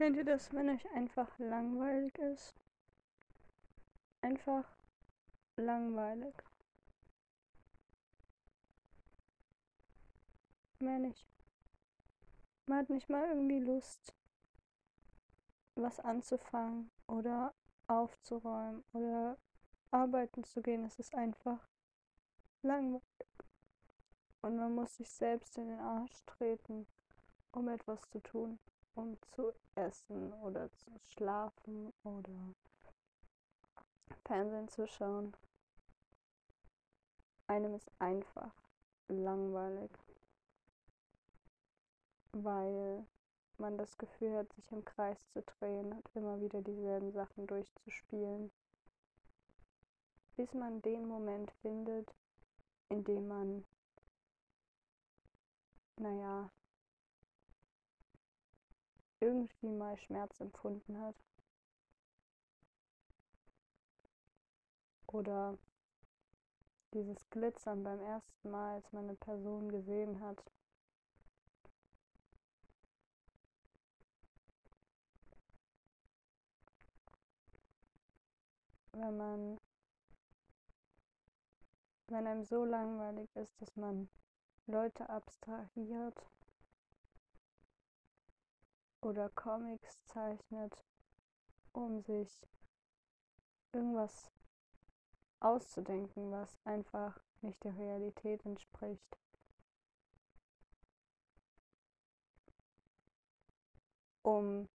[0.00, 2.54] Kennt ihr das, wenn euch einfach langweilig ist?
[4.22, 4.64] Einfach
[5.56, 6.34] langweilig.
[10.78, 11.28] Mehr nicht.
[12.64, 14.14] Man hat nicht mal irgendwie Lust,
[15.74, 17.52] was anzufangen oder
[17.86, 19.36] aufzuräumen oder
[19.90, 20.82] arbeiten zu gehen.
[20.86, 21.68] Es ist einfach
[22.62, 23.04] langweilig.
[24.40, 26.86] Und man muss sich selbst in den Arsch treten,
[27.52, 28.58] um etwas zu tun
[29.00, 32.54] um zu essen oder zu schlafen oder
[34.26, 35.34] Fernsehen zu schauen.
[37.46, 38.52] Einem ist einfach
[39.08, 39.90] langweilig,
[42.32, 43.06] weil
[43.56, 48.52] man das Gefühl hat, sich im Kreis zu drehen und immer wieder dieselben Sachen durchzuspielen,
[50.36, 52.14] bis man den Moment findet,
[52.90, 53.64] in dem man,
[55.96, 56.50] naja,
[59.20, 61.14] irgendwie mal Schmerz empfunden hat.
[65.06, 65.58] Oder
[66.94, 70.42] dieses Glitzern beim ersten Mal, als man eine Person gesehen hat.
[78.92, 79.58] Wenn man,
[82.08, 84.08] wenn einem so langweilig ist, dass man
[84.66, 86.22] Leute abstrahiert
[89.02, 90.74] oder Comics zeichnet,
[91.72, 92.46] um sich
[93.72, 94.30] irgendwas
[95.40, 99.16] auszudenken, was einfach nicht der Realität entspricht.
[104.22, 104.68] Um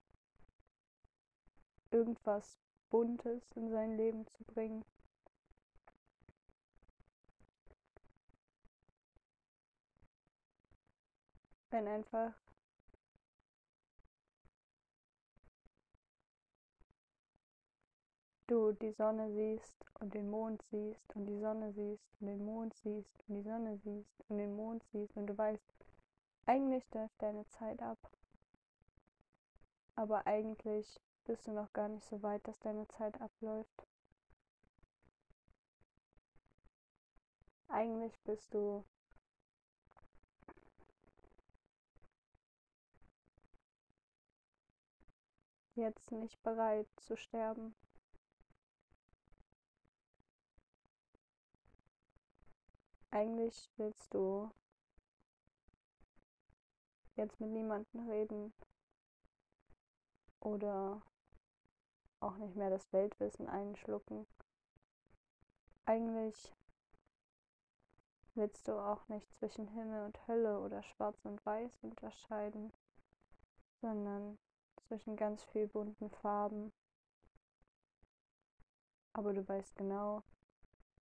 [1.92, 2.58] irgendwas
[2.90, 4.84] Buntes in sein Leben zu bringen.
[11.70, 12.34] Wenn einfach
[18.48, 22.74] du die Sonne siehst und den Mond siehst und die Sonne siehst und den Mond
[22.76, 25.74] siehst und die Sonne siehst und den Mond siehst und du weißt,
[26.46, 27.98] eigentlich läuft deine Zeit ab.
[29.96, 33.88] Aber eigentlich bist du noch gar nicht so weit, dass deine Zeit abläuft.
[37.68, 38.86] Eigentlich bist du
[45.74, 47.76] jetzt nicht bereit zu sterben.
[53.16, 54.52] Eigentlich willst du
[57.16, 58.54] jetzt mit niemandem reden
[60.42, 61.02] oder
[62.20, 64.28] auch nicht mehr das Weltwissen einschlucken.
[65.86, 66.52] Eigentlich
[68.34, 72.74] willst du auch nicht zwischen Himmel und Hölle oder Schwarz und Weiß unterscheiden,
[73.80, 74.38] sondern
[74.88, 76.74] zwischen ganz viel bunten Farben.
[79.14, 80.22] Aber du weißt genau,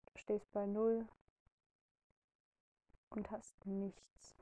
[0.07, 1.09] du stehst bei Null
[3.15, 4.37] und hast nichts,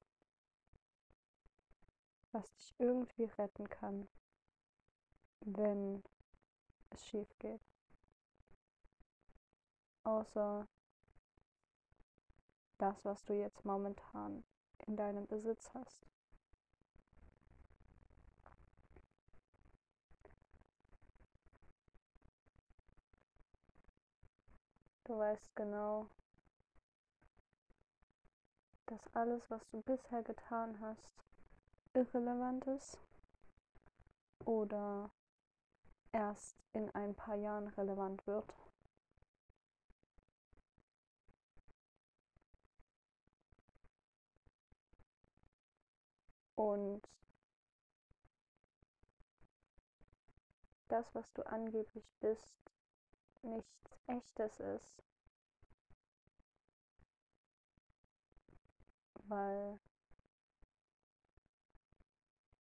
[2.33, 4.09] was dich irgendwie retten kann,
[5.41, 6.03] wenn
[6.91, 7.61] es schief geht.
[10.05, 10.67] Außer
[12.79, 14.43] das, was du jetzt momentan
[14.87, 16.07] in deinem Besitz hast.
[25.05, 26.09] Du weißt genau,
[28.93, 31.11] dass alles, was du bisher getan hast,
[31.95, 32.99] irrelevant ist
[34.45, 35.11] oder
[36.13, 38.55] erst in ein paar Jahren relevant wird.
[46.55, 47.09] Und
[50.89, 52.55] das, was du angeblich bist,
[53.41, 55.03] nichts Echtes ist,
[59.33, 59.81] weil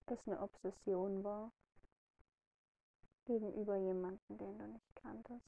[0.07, 1.53] es eine Obsession war
[3.27, 5.45] gegenüber jemandem, den du nicht kanntest.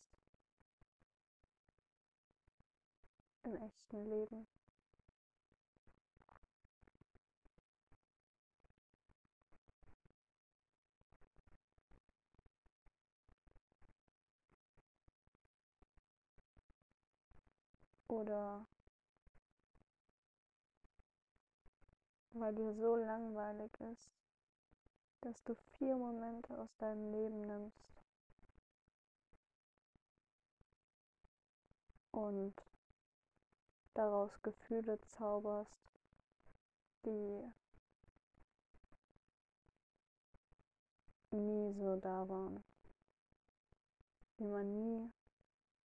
[3.45, 4.47] Im echten Leben.
[18.09, 18.67] Oder
[22.35, 24.11] weil dir so langweilig ist,
[25.21, 28.03] dass du vier Momente aus deinem Leben nimmst.
[32.11, 32.55] Und
[33.95, 35.81] daraus Gefühle zauberst,
[37.05, 37.53] die
[41.31, 42.65] nie so da waren,
[44.39, 45.13] die man nie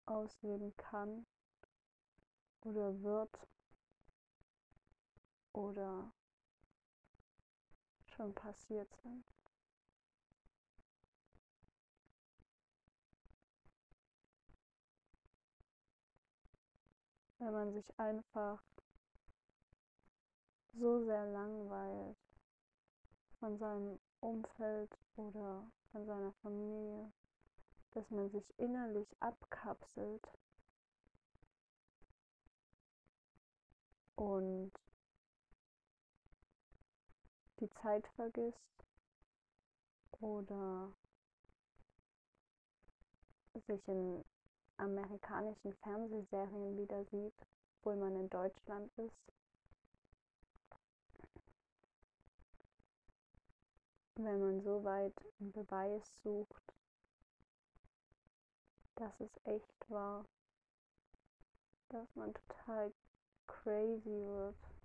[0.05, 1.25] ausleben kann
[2.61, 3.47] oder wird
[5.53, 6.11] oder
[8.17, 9.23] schon passiert sind.
[17.37, 18.63] Wenn man sich einfach
[20.73, 22.17] so sehr langweilt
[23.39, 27.11] von seinem Umfeld oder von seiner Familie,
[27.91, 30.27] dass man sich innerlich abkapselt
[34.15, 34.71] und
[37.59, 38.85] die Zeit vergisst
[40.19, 40.91] oder
[43.67, 44.23] sich in
[44.77, 47.33] amerikanischen Fernsehserien wieder sieht,
[47.79, 49.33] obwohl man in Deutschland ist.
[54.15, 56.73] Wenn man so weit einen Beweis sucht,
[58.95, 60.25] dass es echt war,
[61.89, 62.91] dass man total
[63.45, 64.76] crazy wird.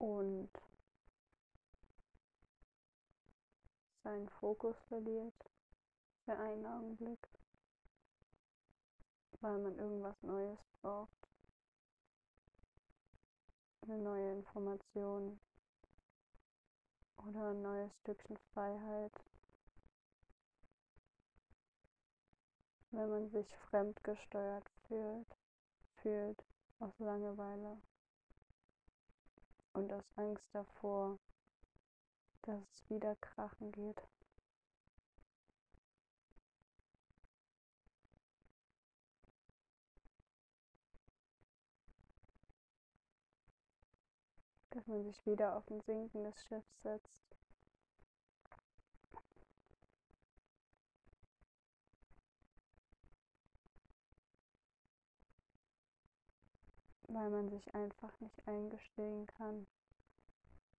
[0.00, 0.48] Und
[4.02, 5.34] seinen Fokus verliert
[6.24, 7.28] für einen Augenblick,
[9.42, 11.28] weil man irgendwas Neues braucht.
[13.82, 15.38] Eine neue Information
[17.18, 19.12] oder ein neues Stückchen Freiheit.
[22.90, 25.36] Wenn man sich fremdgesteuert fühlt,
[25.96, 26.42] fühlt
[26.78, 27.82] aus Langeweile
[29.72, 31.18] und aus Angst davor,
[32.42, 34.02] dass es wieder krachen geht.
[44.70, 47.29] Dass man sich wieder auf ein sinkendes Schiff setzt.
[57.12, 59.66] Weil man sich einfach nicht eingestehen kann,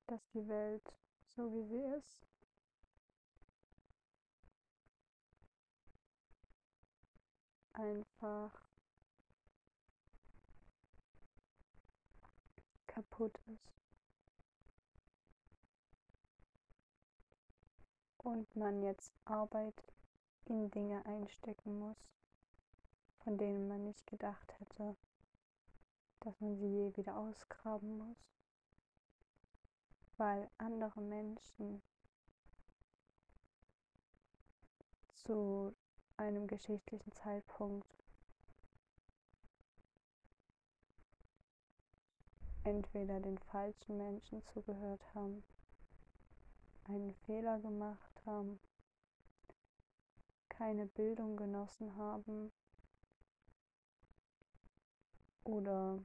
[0.08, 0.94] dass die Welt
[1.36, 2.26] so wie sie ist,
[7.74, 8.52] einfach
[12.88, 13.72] kaputt ist.
[18.18, 19.74] Und man jetzt Arbeit
[20.46, 21.98] in Dinge einstecken muss,
[23.24, 24.96] von denen man nicht gedacht hätte,
[26.22, 28.18] dass man sie je wieder ausgraben muss,
[30.18, 31.82] weil andere Menschen
[35.16, 35.76] zu
[36.18, 37.92] einem geschichtlichen Zeitpunkt
[42.64, 45.44] entweder den falschen Menschen zugehört haben,
[46.84, 48.60] einen Fehler gemacht haben,
[50.50, 52.52] keine Bildung genossen haben
[55.44, 56.04] oder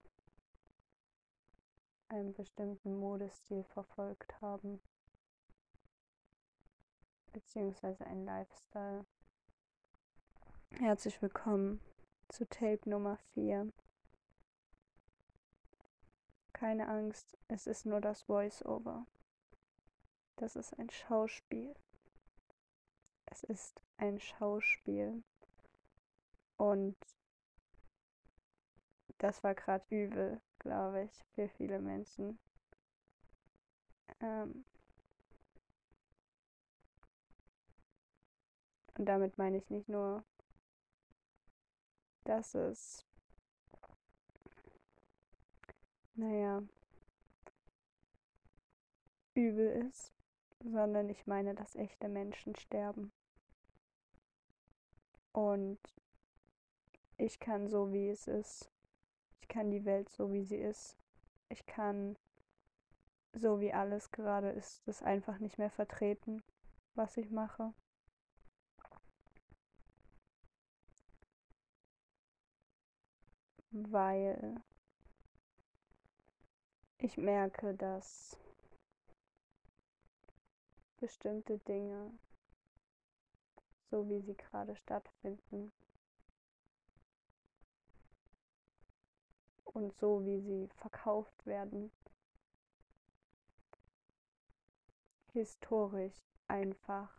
[2.08, 4.80] einen bestimmten Modestil verfolgt haben,
[7.32, 9.04] beziehungsweise einen Lifestyle.
[10.78, 11.80] Herzlich willkommen
[12.28, 13.72] zu Tape Nummer 4.
[16.52, 19.06] Keine Angst, es ist nur das Voice-Over.
[20.36, 21.74] Das ist ein Schauspiel.
[23.26, 25.22] Es ist ein Schauspiel.
[26.56, 26.96] Und
[29.18, 32.38] das war gerade übel, glaube ich, für viele Menschen.
[34.20, 34.64] Ähm
[38.98, 40.24] und damit meine ich nicht nur,
[42.24, 43.04] dass es,
[46.14, 46.62] naja,
[49.34, 50.12] übel ist,
[50.64, 53.12] sondern ich meine, dass echte Menschen sterben.
[55.32, 55.78] Und
[57.18, 58.70] ich kann so, wie es ist,
[59.46, 60.96] ich kann die Welt so, wie sie ist.
[61.50, 62.16] Ich kann
[63.32, 66.42] so, wie alles gerade ist, das einfach nicht mehr vertreten,
[66.96, 67.72] was ich mache.
[73.70, 74.60] Weil
[76.98, 78.36] ich merke, dass
[80.96, 82.10] bestimmte Dinge,
[83.90, 85.70] so wie sie gerade stattfinden,
[89.76, 91.92] und so, wie sie verkauft werden.
[95.32, 96.18] Historisch
[96.48, 97.10] einfach.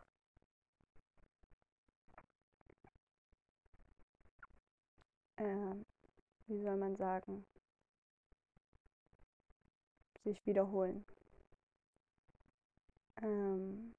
[5.36, 5.76] Äh,
[6.48, 7.46] wie soll man sagen?
[10.24, 11.04] Sich wiederholen.
[13.22, 13.94] Ähm,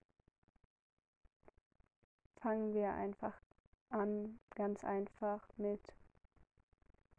[2.42, 3.40] fangen wir einfach
[3.90, 5.96] an, ganz einfach mit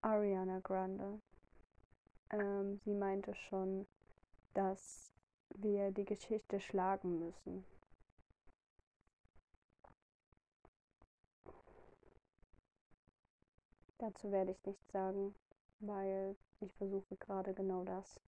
[0.02, 1.20] Ariana Grande.
[2.30, 3.86] Ähm, sie meinte schon,
[4.54, 5.12] dass
[5.56, 7.64] wir die Geschichte schlagen müssen.
[13.98, 15.34] Dazu werde ich nichts sagen,
[15.80, 18.18] weil ich versuche gerade genau das.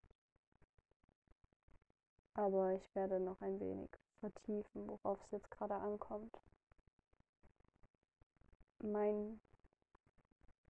[2.34, 6.38] Aber ich werde noch ein wenig vertiefen, worauf es jetzt gerade ankommt.
[8.82, 9.40] Mein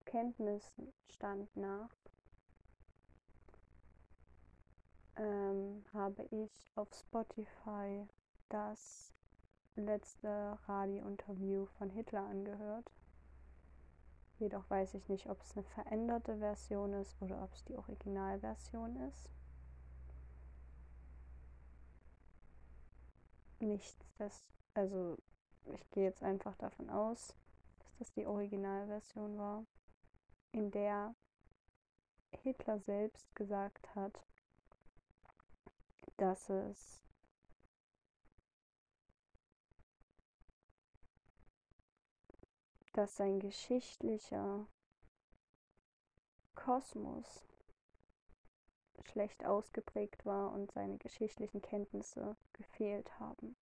[0.03, 1.91] Kenntnisstand nach
[5.17, 8.07] ähm, habe ich auf Spotify
[8.49, 9.13] das
[9.77, 12.91] letzte Radiointerview von Hitler angehört.
[14.39, 18.97] Jedoch weiß ich nicht, ob es eine veränderte Version ist oder ob es die Originalversion
[19.09, 19.31] ist.
[23.61, 24.45] Nichts, das,
[24.75, 25.17] also
[25.73, 27.37] ich gehe jetzt einfach davon aus,
[27.79, 29.65] dass das die Originalversion war,
[30.53, 31.15] in der
[32.43, 34.27] Hitler selbst gesagt hat,
[36.17, 37.03] dass es
[42.93, 44.67] dass sein geschichtlicher
[46.55, 47.47] Kosmos
[49.05, 53.57] schlecht ausgeprägt war und seine geschichtlichen Kenntnisse gefehlt haben.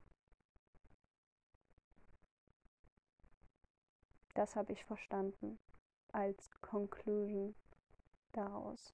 [4.35, 5.61] Das habe ich verstanden
[6.13, 7.55] als Conclusion
[8.33, 8.93] daraus.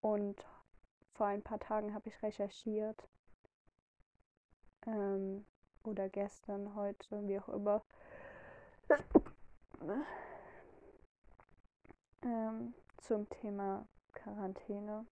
[0.00, 0.46] Und
[1.14, 3.08] vor ein paar Tagen habe ich recherchiert
[4.86, 5.44] ähm,
[5.82, 7.82] oder gestern, heute, wie auch immer,
[12.22, 15.06] ähm, zum Thema Quarantäne.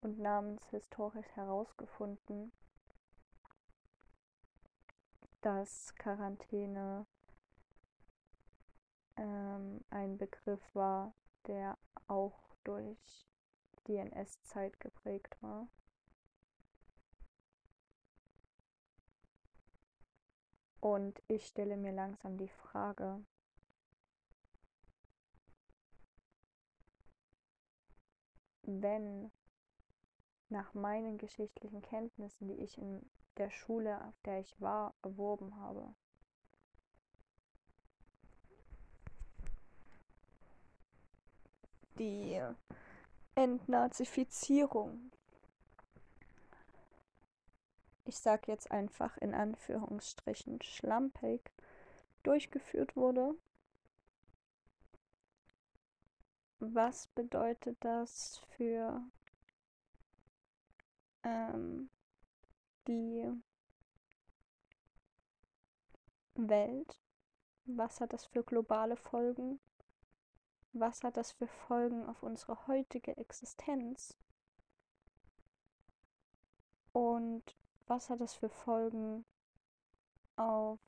[0.00, 2.52] Und namenshistorisch herausgefunden,
[5.40, 7.06] dass Quarantäne
[9.16, 11.14] ähm, ein Begriff war,
[11.46, 13.26] der auch durch
[13.86, 15.68] die NS-Zeit geprägt war.
[20.80, 23.24] Und ich stelle mir langsam die Frage,
[28.62, 29.32] wenn
[30.48, 35.94] nach meinen geschichtlichen Kenntnissen, die ich in der Schule, auf der ich war, erworben habe,
[41.98, 42.40] die
[43.34, 45.10] Entnazifizierung
[48.06, 51.50] ich sage jetzt einfach in Anführungsstrichen schlampig,
[52.22, 53.34] durchgeführt wurde.
[56.60, 59.02] Was bedeutet das für
[61.26, 61.90] ähm,
[62.86, 63.28] die
[66.34, 67.00] Welt?
[67.64, 69.58] Was hat das für globale Folgen?
[70.72, 74.16] Was hat das für Folgen auf unsere heutige Existenz?
[76.92, 77.56] Und
[77.86, 79.24] was hat das für Folgen
[80.36, 80.80] auf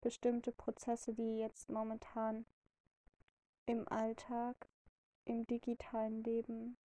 [0.00, 2.46] bestimmte Prozesse, die jetzt momentan
[3.66, 4.68] im Alltag,
[5.24, 6.76] im digitalen Leben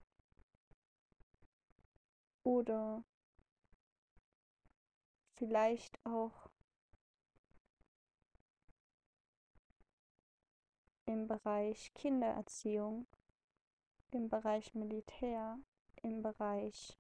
[2.43, 3.03] oder
[5.35, 6.49] vielleicht auch
[11.05, 13.07] im Bereich Kindererziehung,
[14.11, 15.57] im Bereich Militär,
[16.01, 16.97] im Bereich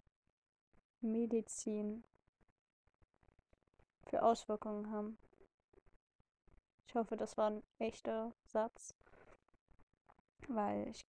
[1.01, 2.05] Medizin
[4.05, 5.17] für Auswirkungen haben.
[6.93, 8.93] Ich hoffe, das war ein echter Satz,
[10.47, 11.03] weil ich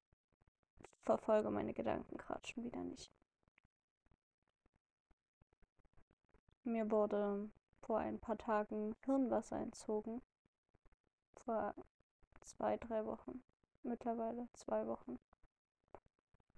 [1.03, 3.12] verfolge meine Gedanken gerade schon wieder nicht.
[6.62, 7.50] Mir wurde
[7.83, 10.23] vor ein paar Tagen Hirnwasser entzogen.
[11.45, 11.75] Vor
[12.41, 13.45] zwei, drei Wochen.
[13.83, 15.21] Mittlerweile zwei Wochen.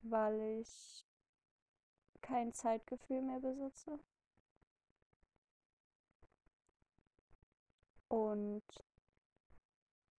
[0.03, 1.05] Weil ich
[2.21, 3.99] kein Zeitgefühl mehr besitze.
[8.07, 8.63] Und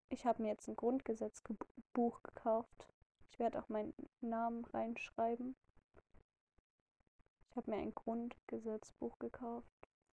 [0.10, 2.88] ich habe mir jetzt ein Grundgesetzbuch gekauft.
[3.30, 5.56] Ich werde auch meinen Namen reinschreiben.
[7.50, 9.68] Ich habe mir ein Grundgesetzbuch gekauft.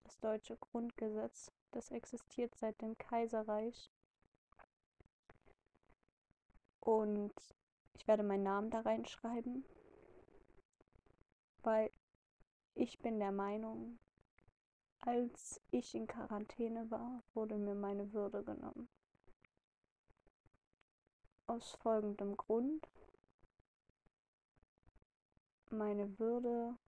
[0.05, 1.51] Das deutsche Grundgesetz.
[1.73, 3.91] Das existiert seit dem Kaiserreich
[6.85, 7.33] Und
[7.95, 9.65] ich werde meinen Namen da reinschreiben,
[11.63, 11.91] weil
[12.75, 13.99] ich bin der Meinung,
[14.99, 18.91] als ich in Quarantäne war, wurde mir meine Würde genommen.
[21.47, 22.89] Aus folgendem Grund.
[25.71, 26.79] Meine Würde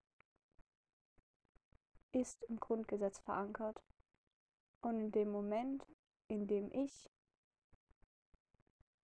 [2.13, 3.83] ist im Grundgesetz verankert.
[4.81, 5.85] Und in dem Moment,
[6.29, 7.11] in dem ich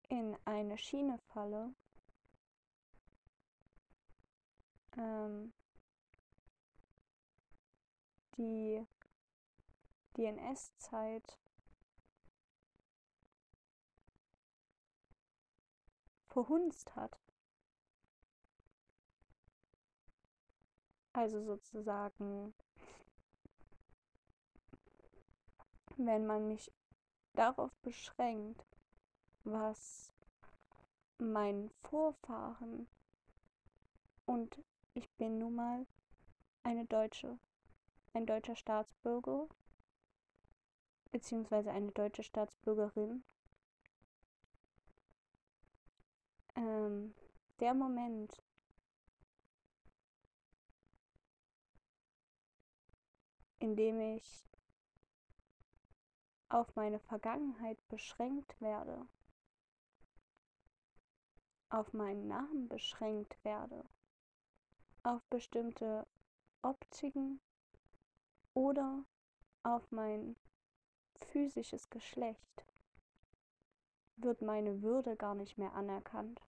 [0.10, 1.74] in eine Schiene falle,
[4.98, 5.54] ähm,
[8.38, 8.86] die
[10.18, 11.39] DNS-Zeit
[16.38, 17.17] verhunzt hat.
[21.13, 22.53] Also sozusagen,
[25.96, 26.72] wenn man mich
[27.34, 28.63] darauf beschränkt,
[29.46, 30.13] was
[31.17, 32.88] mein Vorfahren
[34.27, 34.63] und
[34.94, 35.88] ich bin nun mal
[36.62, 37.39] eine Deutsche,
[38.13, 39.48] ein deutscher Staatsbürger
[41.12, 43.24] beziehungsweise eine deutsche Staatsbürgerin.
[46.58, 47.14] Ähm,
[47.60, 48.44] der Moment,
[53.60, 54.50] in dem ich
[56.50, 59.08] auf meine Vergangenheit beschränkt werde,
[61.70, 63.88] auf meinen Namen beschränkt werde,
[65.04, 66.08] auf bestimmte
[66.64, 67.40] Optiken
[68.56, 69.06] oder
[69.62, 70.36] auf mein
[71.20, 72.66] physisches Geschlecht,
[74.16, 76.47] wird meine Würde gar nicht mehr anerkannt.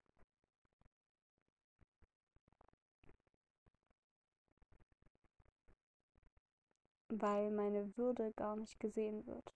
[7.10, 9.54] Weil meine Würde gar nicht gesehen wird.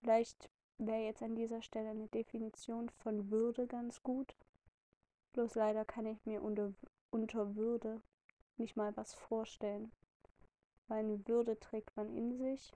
[0.00, 4.34] Vielleicht wäre jetzt an dieser Stelle eine Definition von Würde ganz gut.
[5.32, 6.72] Bloß leider kann ich mir unter,
[7.10, 8.00] unter Würde
[8.56, 9.92] nicht mal was vorstellen.
[10.86, 12.72] Weil eine Würde trägt man in sich.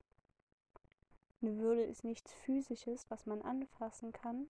[1.40, 4.49] Eine Würde ist nichts Physisches, was man anfassen kann.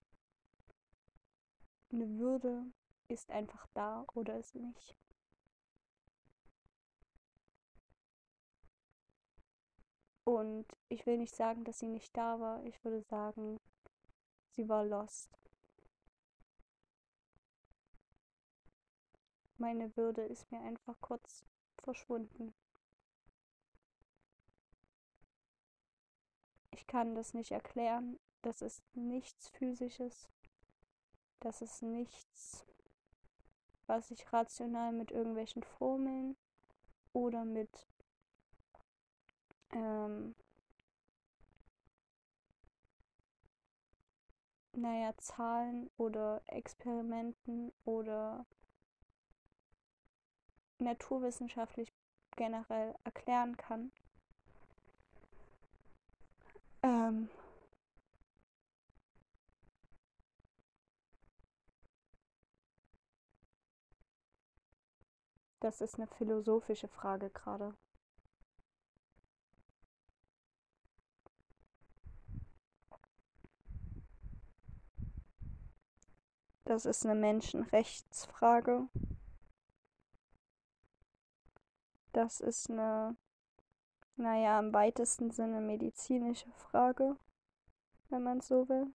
[1.92, 2.64] Eine Würde
[3.08, 4.96] ist einfach da oder ist nicht.
[10.24, 12.64] Und ich will nicht sagen, dass sie nicht da war.
[12.64, 13.60] Ich würde sagen,
[14.50, 15.38] sie war lost.
[19.58, 21.44] Meine Würde ist mir einfach kurz
[21.78, 22.54] verschwunden.
[26.70, 28.18] Ich kann das nicht erklären.
[28.42, 30.28] Das ist nichts Physisches.
[31.38, 32.64] Das ist nichts,
[33.86, 36.36] was ich rational mit irgendwelchen Formeln
[37.12, 37.88] oder mit
[39.72, 40.34] ähm,
[44.74, 48.46] naja, Zahlen oder Experimenten oder
[50.78, 51.92] naturwissenschaftlich
[52.36, 53.92] generell erklären kann.
[56.82, 57.28] Ähm,
[65.60, 67.74] das ist eine philosophische Frage gerade.
[76.64, 78.88] Das ist eine Menschenrechtsfrage.
[82.12, 83.16] Das ist eine,
[84.16, 87.16] naja, im weitesten Sinne medizinische Frage,
[88.10, 88.92] wenn man so will.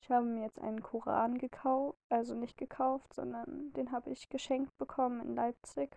[0.00, 4.76] Ich habe mir jetzt einen Koran gekauft, also nicht gekauft, sondern den habe ich geschenkt
[4.76, 5.96] bekommen in Leipzig.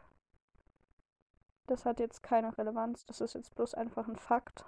[1.65, 4.65] Das hat jetzt keine Relevanz, das ist jetzt bloß einfach ein Fakt.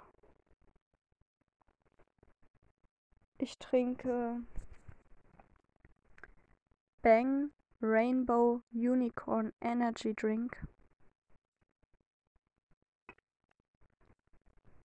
[3.42, 4.42] Ich trinke
[7.00, 7.50] Bang
[7.80, 10.62] Rainbow Unicorn Energy Drink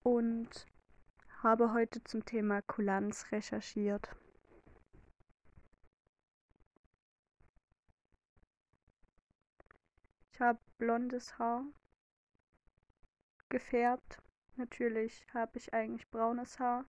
[0.04, 0.68] und
[1.44, 4.16] habe heute zum Thema Kulanz recherchiert.
[10.32, 11.66] Ich habe blondes Haar
[13.50, 14.22] gefärbt.
[14.56, 16.86] Natürlich habe ich eigentlich braunes Haar.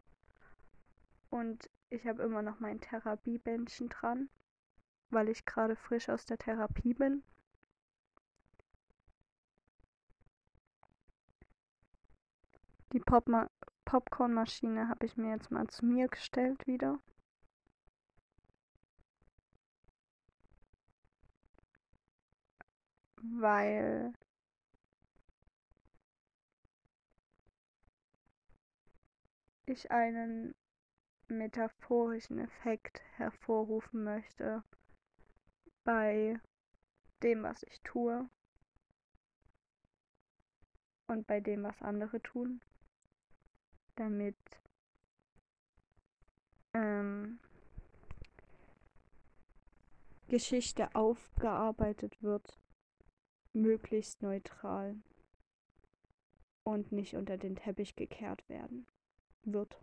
[1.30, 4.28] Und ich habe immer noch mein Therapiebändchen dran,
[5.10, 7.22] weil ich gerade frisch aus der Therapie bin.
[12.92, 13.28] Die Pop
[13.84, 16.98] Popcornmaschine habe ich mir jetzt mal zu mir gestellt wieder.
[23.22, 24.12] Weil
[29.66, 30.54] ich einen
[31.28, 34.62] metaphorischen Effekt hervorrufen möchte
[35.84, 36.38] bei
[37.22, 38.28] dem, was ich tue
[41.06, 42.60] und bei dem, was andere tun,
[43.96, 44.36] damit
[46.74, 47.38] ähm,
[50.28, 52.58] Geschichte aufgearbeitet wird,
[53.52, 54.96] möglichst neutral
[56.64, 58.86] und nicht unter den Teppich gekehrt werden
[59.44, 59.80] wird.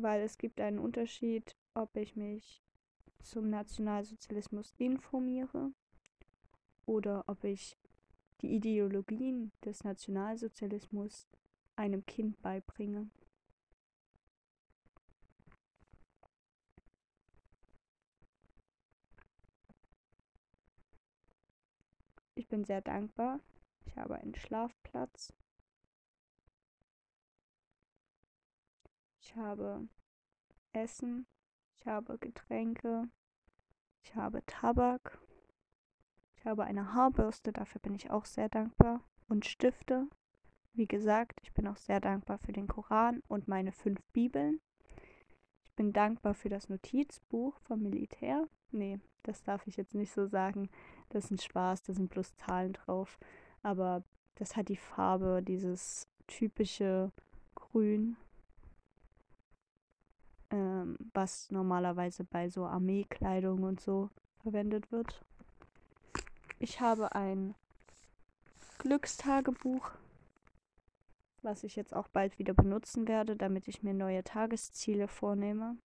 [0.00, 2.62] Weil es gibt einen Unterschied, ob ich mich
[3.20, 5.72] zum Nationalsozialismus informiere
[6.86, 7.76] oder ob ich
[8.40, 11.26] die Ideologien des Nationalsozialismus
[11.74, 13.10] einem Kind beibringe.
[22.36, 23.40] Ich bin sehr dankbar.
[23.84, 25.32] Ich habe einen Schlafplatz.
[29.28, 29.86] Ich habe
[30.72, 31.26] Essen.
[31.76, 33.08] Ich habe Getränke.
[34.02, 35.18] Ich habe Tabak.
[36.36, 39.04] Ich habe eine Haarbürste, dafür bin ich auch sehr dankbar.
[39.28, 40.08] Und Stifte.
[40.72, 44.60] Wie gesagt, ich bin auch sehr dankbar für den Koran und meine fünf Bibeln.
[45.62, 48.48] Ich bin dankbar für das Notizbuch vom Militär.
[48.70, 50.70] Nee, das darf ich jetzt nicht so sagen.
[51.10, 53.18] Das ist ein Spaß, da sind bloß Zahlen drauf.
[53.62, 54.04] Aber
[54.36, 57.12] das hat die Farbe, dieses typische
[57.54, 58.16] Grün,
[60.50, 64.10] ähm, was normalerweise bei so Armeekleidung und so
[64.42, 65.24] verwendet wird.
[66.58, 67.54] Ich habe ein
[68.78, 69.90] Glückstagebuch,
[71.42, 75.76] was ich jetzt auch bald wieder benutzen werde, damit ich mir neue Tagesziele vornehme.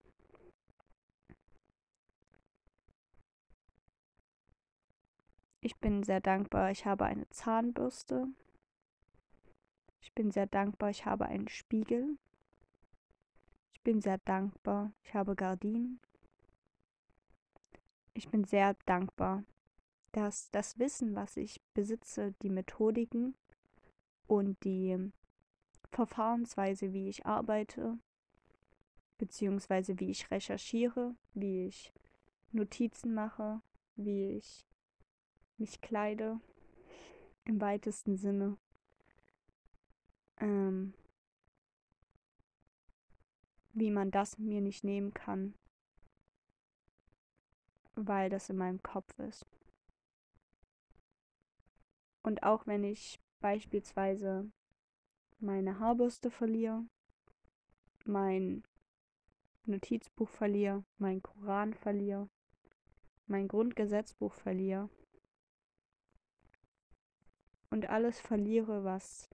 [5.60, 8.28] Ich bin sehr dankbar, ich habe eine Zahnbürste.
[10.02, 12.18] Ich bin sehr dankbar, ich habe einen Spiegel.
[13.84, 16.00] Bin sehr dankbar, ich habe Gardinen.
[18.14, 19.44] Ich bin sehr dankbar,
[20.12, 23.34] dass das Wissen, was ich besitze, die Methodiken
[24.26, 25.12] und die
[25.90, 27.98] Verfahrensweise, wie ich arbeite,
[29.18, 31.92] beziehungsweise wie ich recherchiere, wie ich
[32.52, 33.60] Notizen mache,
[33.96, 34.64] wie ich
[35.58, 36.40] mich kleide,
[37.44, 38.56] im weitesten Sinne.
[40.40, 40.94] Ähm,
[43.74, 45.54] wie man das mir nicht nehmen kann,
[47.96, 49.44] weil das in meinem Kopf ist.
[52.22, 54.50] Und auch wenn ich beispielsweise
[55.40, 56.84] meine Haarbürste verliere,
[58.06, 58.62] mein
[59.66, 62.28] Notizbuch verliere, mein Koran verliere,
[63.26, 64.88] mein Grundgesetzbuch verliere
[67.70, 69.28] und alles verliere, was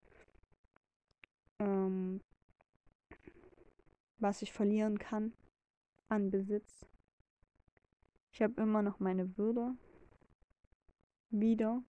[1.59, 2.22] ähm,
[4.20, 5.33] was ich verlieren kann
[6.09, 6.87] an Besitz.
[8.33, 9.74] Ich habe immer noch meine Würde
[11.30, 11.83] wieder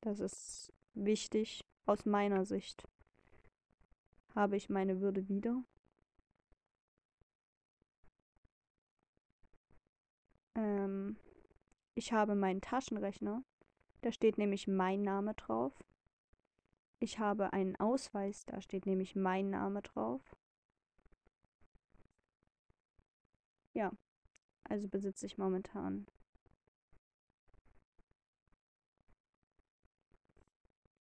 [0.00, 2.88] das ist wichtig aus meiner Sicht.
[4.34, 5.62] Habe ich meine Würde wieder?
[10.54, 11.16] Ähm,
[11.94, 13.42] ich habe meinen Taschenrechner.
[14.00, 15.72] Da steht nämlich mein Name drauf.
[17.00, 20.22] Ich habe einen Ausweis, da steht nämlich mein Name drauf.
[23.74, 23.92] Ja,
[24.64, 26.06] also besitze ich momentan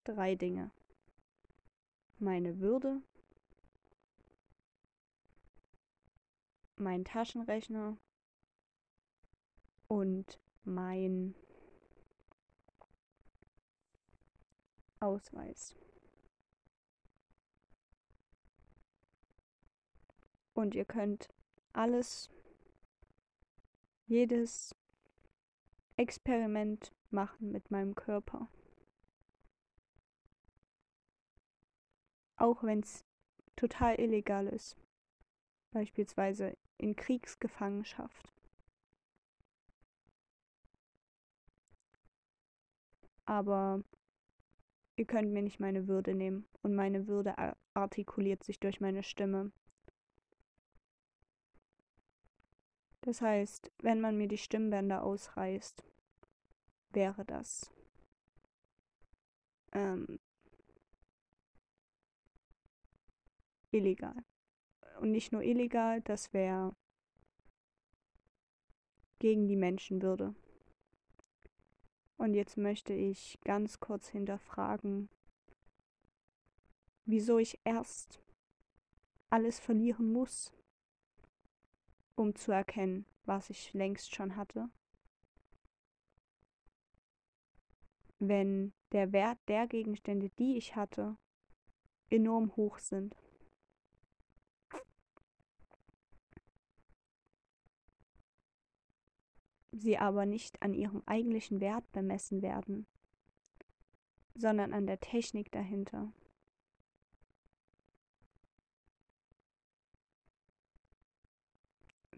[0.03, 0.71] drei Dinge.
[2.17, 3.01] Meine Würde,
[6.75, 7.97] mein Taschenrechner
[9.87, 11.35] und mein
[14.99, 15.75] Ausweis.
[20.53, 21.29] Und ihr könnt
[21.71, 22.29] alles,
[24.09, 24.75] jedes
[25.95, 28.49] Experiment machen mit meinem Körper.
[32.39, 33.05] auch wenn es
[33.55, 34.75] total illegal ist.
[35.71, 38.33] Beispielsweise in Kriegsgefangenschaft.
[43.25, 43.83] Aber
[44.95, 47.35] ihr könnt mir nicht meine Würde nehmen und meine Würde
[47.75, 49.51] artikuliert sich durch meine Stimme.
[53.09, 55.83] Das heißt, wenn man mir die Stimmbänder ausreißt,
[56.91, 57.73] wäre das
[59.71, 60.19] ähm,
[63.71, 64.13] illegal.
[65.01, 66.75] Und nicht nur illegal, das wäre
[69.17, 70.35] gegen die Menschenwürde.
[72.17, 75.09] Und jetzt möchte ich ganz kurz hinterfragen,
[77.05, 78.21] wieso ich erst
[79.31, 80.53] alles verlieren muss,
[82.19, 84.69] um zu erkennen, was ich längst schon hatte.
[88.19, 91.17] Wenn der Wert der Gegenstände, die ich hatte,
[92.09, 93.15] enorm hoch sind.
[99.71, 102.85] Sie aber nicht an ihrem eigentlichen Wert bemessen werden,
[104.35, 106.11] sondern an der Technik dahinter.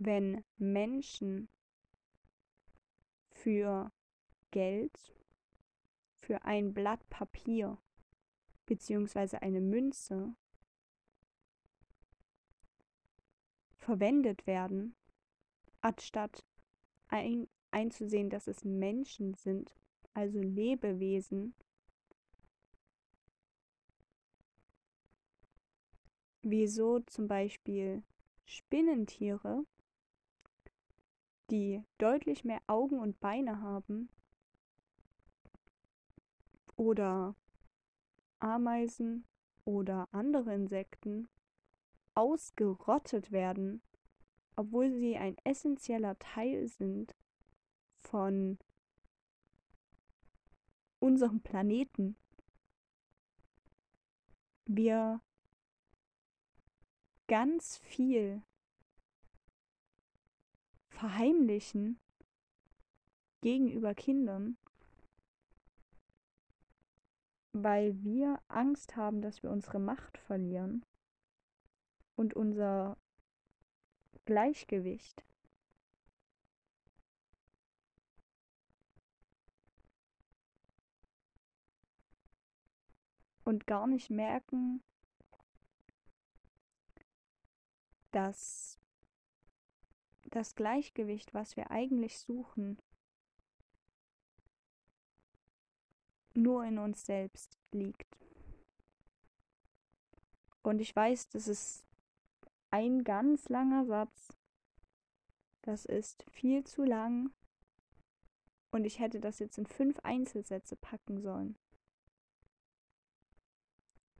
[0.03, 1.47] Wenn Menschen
[3.29, 3.91] für
[4.49, 5.13] Geld,
[6.21, 7.77] für ein Blatt Papier
[8.65, 9.37] bzw.
[9.37, 10.35] eine Münze
[13.77, 14.95] verwendet werden,
[15.81, 16.47] anstatt
[17.09, 19.75] ein, einzusehen, dass es Menschen sind,
[20.15, 21.53] also Lebewesen,
[26.41, 28.01] wieso zum Beispiel
[28.45, 29.63] Spinnentiere,
[31.51, 34.09] die deutlich mehr Augen und Beine haben,
[36.81, 37.35] oder
[38.39, 39.27] Ameisen
[39.65, 41.29] oder andere Insekten
[42.15, 43.83] ausgerottet werden,
[44.55, 47.15] obwohl sie ein essentieller Teil sind
[47.99, 48.57] von
[50.97, 52.15] unserem Planeten.
[54.65, 55.21] Wir
[57.27, 58.41] ganz viel
[61.01, 61.99] verheimlichen
[63.41, 64.55] gegenüber Kindern,
[67.53, 70.85] weil wir Angst haben, dass wir unsere Macht verlieren
[72.15, 72.97] und unser
[74.25, 75.25] Gleichgewicht.
[83.43, 84.83] Und gar nicht merken,
[88.11, 88.80] dass
[90.31, 92.77] das Gleichgewicht, was wir eigentlich suchen,
[96.33, 98.17] nur in uns selbst liegt.
[100.63, 101.85] Und ich weiß, das ist
[102.69, 104.29] ein ganz langer Satz.
[105.61, 107.31] Das ist viel zu lang.
[108.71, 111.57] Und ich hätte das jetzt in fünf Einzelsätze packen sollen.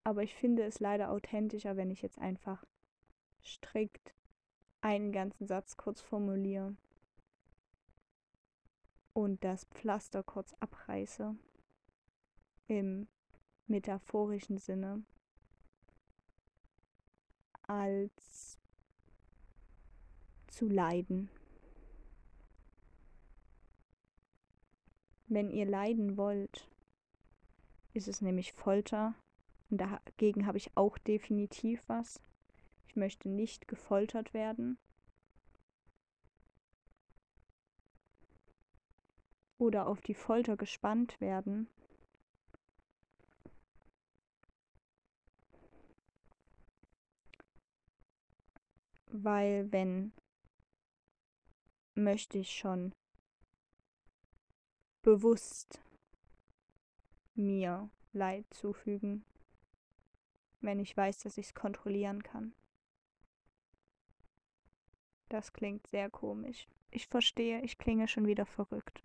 [0.04, 2.65] Aber ich finde es leider authentischer, wenn ich jetzt einfach
[3.43, 4.13] strikt
[4.81, 6.75] einen ganzen Satz kurz formuliere
[9.13, 11.35] und das Pflaster kurz abreiße
[12.67, 13.07] im
[13.67, 15.03] metaphorischen Sinne
[17.63, 18.59] als
[20.47, 21.29] zu leiden.
[25.27, 26.67] Wenn ihr leiden wollt,
[27.93, 29.13] ist es nämlich Folter
[29.69, 32.21] und dagegen habe ich auch definitiv was.
[32.91, 34.77] Ich möchte nicht gefoltert werden.
[39.58, 41.69] Oder auf die Folter gespannt werden.
[49.06, 50.12] Weil wenn
[51.95, 52.91] möchte ich schon
[55.01, 55.82] bewusst
[57.36, 59.23] mir Leid zufügen,
[60.60, 62.54] wenn ich weiß, dass ich es kontrollieren kann.
[65.31, 66.67] Das klingt sehr komisch.
[66.89, 69.01] Ich verstehe, ich klinge schon wieder verrückt.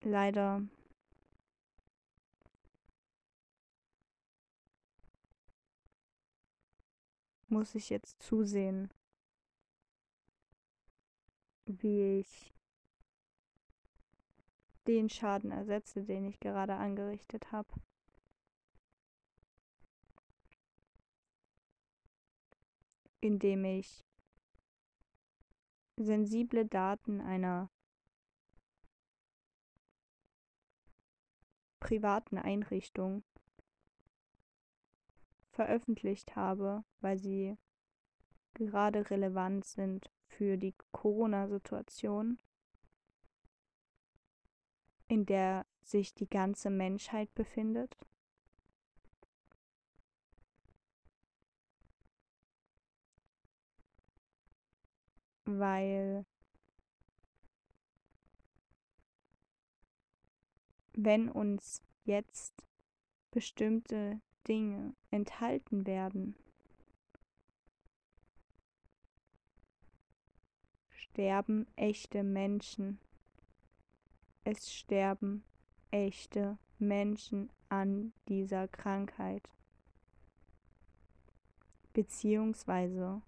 [0.00, 0.62] Leider
[7.48, 8.88] muss ich jetzt zusehen,
[11.66, 12.54] wie ich
[14.86, 17.68] den Schaden ersetze, den ich gerade angerichtet habe.
[23.24, 24.04] Indem ich
[25.96, 27.70] sensible Daten einer
[31.80, 33.24] privaten Einrichtung
[35.50, 37.56] veröffentlicht habe, weil sie
[38.52, 42.38] gerade relevant sind für die Corona-Situation,
[45.08, 47.96] in der sich die ganze Menschheit befindet.
[55.44, 56.24] Weil
[60.92, 62.54] wenn uns jetzt
[63.30, 66.36] bestimmte Dinge enthalten werden,
[70.90, 73.00] sterben echte Menschen.
[74.44, 75.44] Es sterben
[75.90, 79.48] echte Menschen an dieser Krankheit.
[81.94, 83.22] beziehungsweise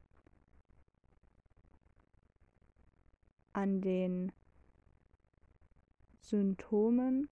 [3.57, 4.33] an den
[6.21, 7.31] Symptomen,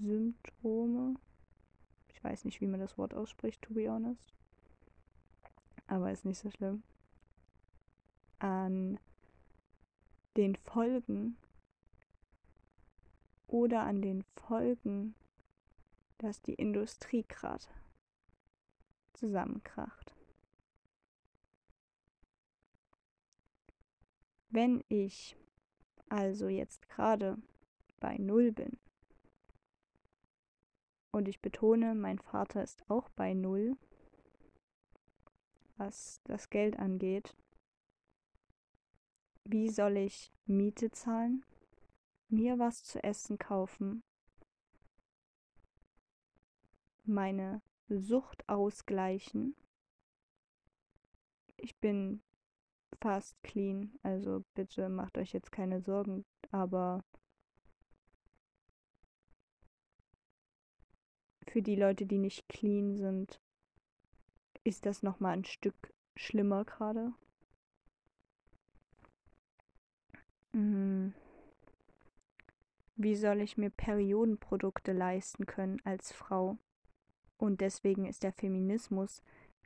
[0.00, 1.16] Symptome,
[2.08, 4.32] ich weiß nicht, wie man das Wort ausspricht, to be honest,
[5.86, 6.82] aber ist nicht so schlimm,
[8.38, 8.98] an
[10.38, 11.36] den Folgen
[13.48, 15.14] oder an den Folgen,
[16.16, 17.66] dass die Industrie gerade
[19.12, 20.11] zusammenkracht.
[24.54, 25.34] Wenn ich
[26.10, 27.38] also jetzt gerade
[28.00, 28.78] bei Null bin.
[31.10, 33.78] Und ich betone, mein Vater ist auch bei Null,
[35.78, 37.34] was das Geld angeht,
[39.44, 41.46] wie soll ich Miete zahlen,
[42.28, 44.02] mir was zu essen kaufen,
[47.04, 49.56] meine Sucht ausgleichen.
[51.56, 52.22] Ich bin
[53.02, 57.04] fast clean, also bitte macht euch jetzt keine Sorgen, aber
[61.48, 63.40] für die Leute, die nicht clean sind,
[64.62, 67.12] ist das noch mal ein Stück schlimmer gerade.
[70.52, 71.12] Mhm.
[72.94, 76.56] Wie soll ich mir Periodenprodukte leisten können als Frau?
[77.36, 79.22] Und deswegen ist der Feminismus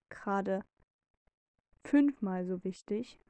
[0.09, 0.65] gerade
[1.85, 3.21] fünfmal so wichtig.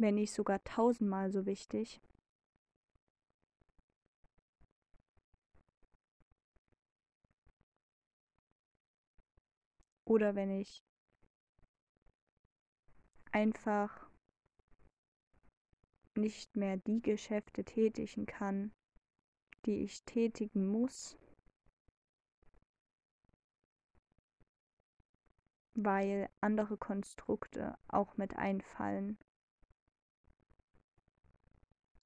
[0.00, 2.00] Wenn nicht sogar tausendmal so wichtig.
[10.04, 10.84] Oder wenn ich
[13.32, 14.08] einfach
[16.14, 18.70] nicht mehr die Geschäfte tätigen kann,
[19.66, 21.18] die ich tätigen muss,
[25.74, 29.18] weil andere Konstrukte auch mit einfallen,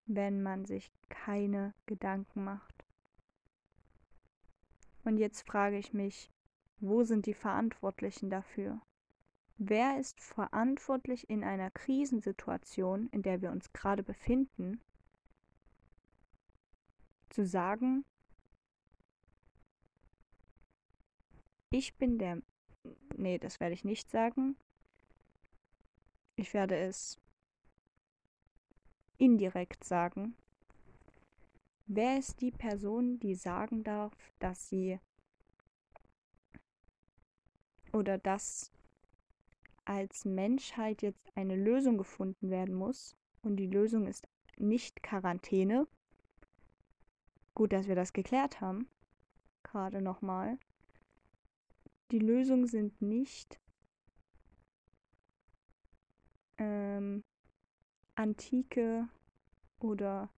[0.06, 2.84] wenn man sich keine Gedanken macht.
[5.04, 6.30] Und jetzt frage ich mich,
[6.78, 8.80] wo sind die Verantwortlichen dafür?
[9.58, 14.80] Wer ist verantwortlich in einer Krisensituation, in der wir uns gerade befinden,
[17.30, 18.04] zu sagen,
[21.70, 22.42] ich bin der...
[23.16, 24.56] Nee, das werde ich nicht sagen.
[26.36, 27.21] Ich werde es
[29.22, 30.34] indirekt sagen.
[31.86, 34.98] Wer ist die Person, die sagen darf, dass sie
[37.92, 38.72] oder dass
[39.84, 43.16] als Menschheit jetzt eine Lösung gefunden werden muss.
[43.42, 45.86] Und die Lösung ist nicht Quarantäne.
[47.54, 48.88] Gut, dass wir das geklärt haben.
[49.62, 50.58] Gerade nochmal.
[52.10, 53.60] Die Lösungen sind nicht
[56.58, 57.22] ähm,
[58.22, 59.08] antike
[59.80, 60.30] oder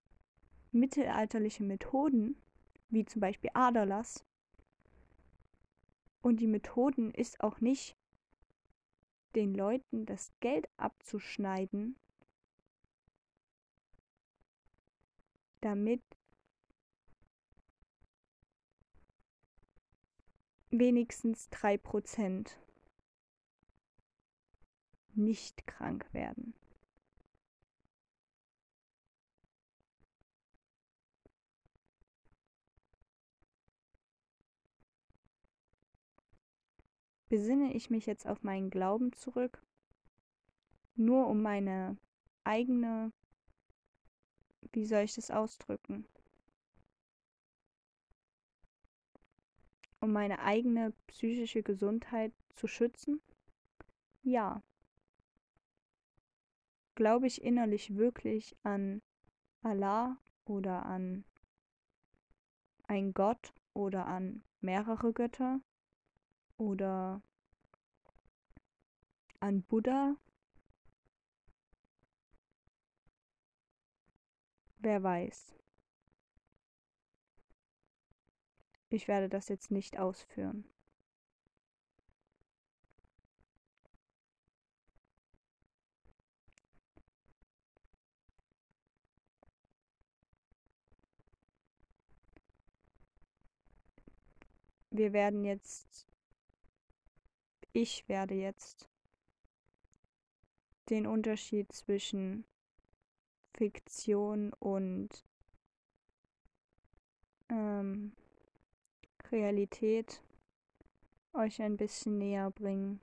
[0.73, 2.37] mittelalterliche Methoden,
[2.89, 4.25] wie zum Beispiel Aderlass.
[6.23, 7.95] Und die Methoden ist auch nicht
[9.35, 11.97] den Leuten das Geld abzuschneiden,
[15.61, 16.03] damit
[20.71, 22.57] wenigstens 3%
[25.15, 26.55] nicht krank werden.
[37.35, 39.61] Besinne ich mich jetzt auf meinen Glauben zurück,
[40.95, 41.97] nur um meine
[42.45, 43.11] eigene,
[44.71, 46.07] wie soll ich das ausdrücken,
[49.99, 53.21] um meine eigene psychische Gesundheit zu schützen?
[54.23, 54.63] Ja.
[56.95, 59.03] Glaube ich innerlich wirklich an
[59.65, 61.25] Allah oder an
[62.87, 65.61] ein Gott oder an mehrere Götter?
[66.57, 67.23] Oder
[69.41, 70.17] an Buddha.
[74.79, 75.55] Wer weiß.
[78.91, 80.65] Ich werde das jetzt nicht ausführen.
[94.91, 96.07] Wir werden jetzt
[97.75, 98.89] ich werde jetzt
[100.89, 102.45] den Unterschied zwischen
[103.53, 105.25] Fiktion und
[107.49, 108.13] ähm,
[109.33, 110.23] Realität
[111.33, 113.01] euch ein bisschen näher bringen.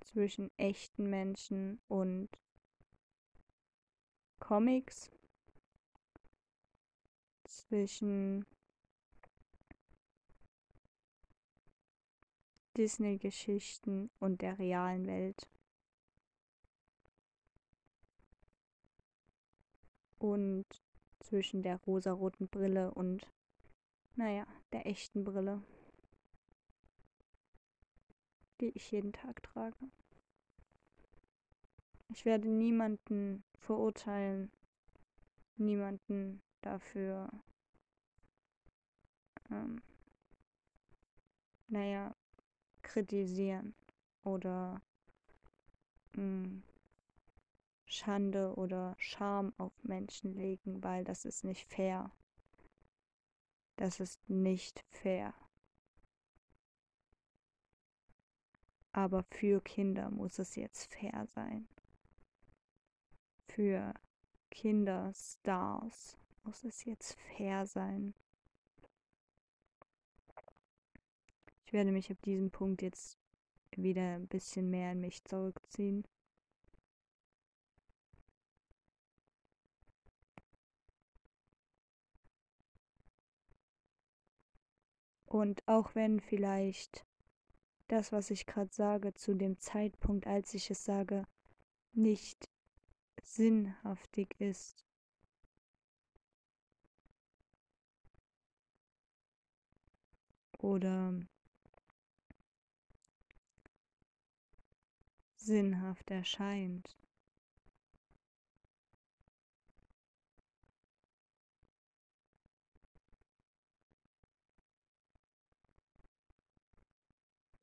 [0.00, 2.28] Zwischen echten Menschen und
[4.40, 5.10] Comics.
[7.44, 8.44] Zwischen
[12.78, 15.50] Disney-Geschichten und der realen Welt.
[20.18, 20.64] Und
[21.18, 23.26] zwischen der rosaroten Brille und,
[24.14, 25.62] naja, der echten Brille,
[28.60, 29.90] die ich jeden Tag trage.
[32.10, 34.52] Ich werde niemanden verurteilen,
[35.56, 37.28] niemanden dafür,
[39.50, 39.82] ähm,
[41.66, 42.14] naja,
[42.88, 43.74] kritisieren
[44.24, 44.80] oder
[46.14, 46.62] mh, hm,
[47.84, 52.10] Schande oder Scham auf Menschen legen, weil das ist nicht fair.
[53.76, 55.32] Das ist nicht fair.
[58.92, 61.68] Aber für Kinder muss es jetzt fair sein.
[63.46, 63.94] Für
[64.50, 68.14] Kinderstars muss es jetzt fair sein.
[71.68, 73.18] Ich werde mich ab diesem Punkt jetzt
[73.76, 76.02] wieder ein bisschen mehr in mich zurückziehen.
[85.26, 87.04] Und auch wenn vielleicht
[87.88, 91.26] das, was ich gerade sage, zu dem Zeitpunkt, als ich es sage,
[91.92, 92.48] nicht
[93.22, 94.86] sinnhaftig ist,
[100.60, 101.12] oder
[105.48, 106.96] sinnhaft erscheint.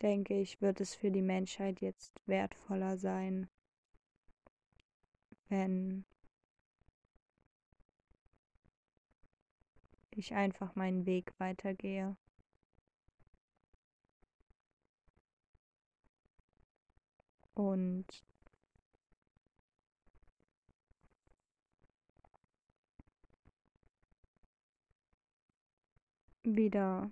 [0.05, 3.49] denke ich, wird es für die Menschheit jetzt wertvoller sein,
[5.49, 6.05] wenn
[10.11, 12.17] ich einfach meinen Weg weitergehe.
[17.55, 18.05] Und
[26.43, 27.09] wieder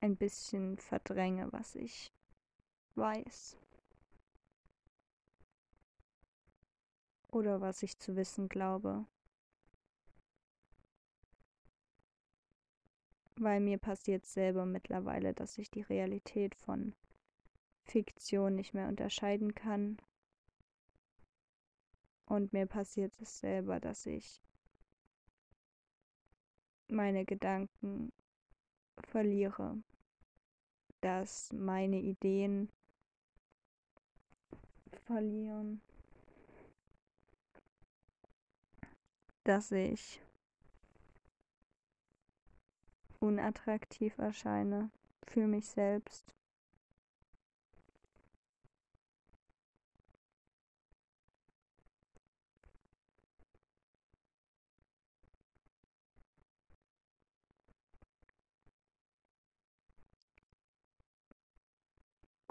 [0.00, 2.12] ein bisschen verdränge, was ich
[2.94, 3.56] weiß.
[7.32, 9.06] Oder was ich zu wissen glaube.
[13.36, 16.94] Weil mir passiert selber mittlerweile, dass ich die Realität von
[17.84, 19.98] Fiktion nicht mehr unterscheiden kann.
[22.26, 24.40] Und mir passiert es selber, dass ich
[26.88, 28.12] meine Gedanken
[28.98, 29.76] verliere,
[31.00, 32.70] dass meine Ideen
[35.04, 35.82] verlieren,
[39.44, 40.22] dass ich
[43.20, 44.90] unattraktiv erscheine
[45.26, 46.34] für mich selbst.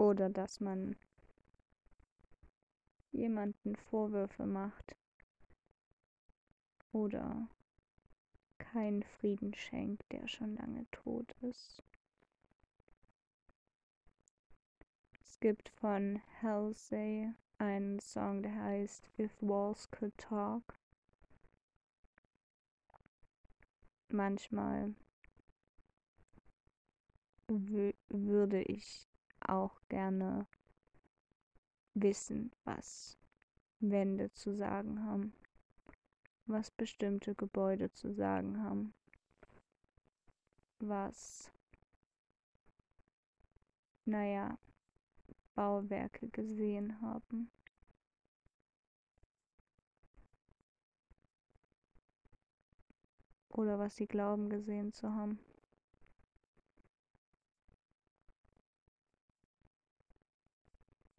[0.03, 0.97] Oder dass man
[3.13, 4.97] jemanden Vorwürfe macht
[6.91, 7.47] oder
[8.57, 11.81] keinen Frieden schenkt, der schon lange tot ist.
[15.21, 20.77] Es gibt von Halsey einen Song, der heißt If Walls Could Talk.
[24.09, 24.95] Manchmal
[27.47, 29.07] würde ich
[29.49, 30.47] auch gerne
[31.93, 33.17] wissen, was
[33.79, 35.33] Wände zu sagen haben,
[36.45, 38.93] was bestimmte Gebäude zu sagen haben,
[40.79, 41.51] was,
[44.05, 44.57] naja,
[45.55, 47.51] Bauwerke gesehen haben.
[53.49, 55.39] Oder was sie glauben gesehen zu haben.